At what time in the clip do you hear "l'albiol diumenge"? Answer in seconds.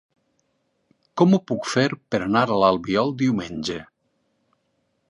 2.63-3.79